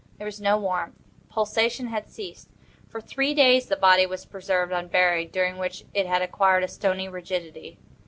[0.17, 0.95] There was no warmth.
[1.29, 2.49] Pulsation had ceased.
[2.89, 7.07] For three days the body was preserved unburied, during which it had acquired a stony
[7.07, 7.77] rigidity.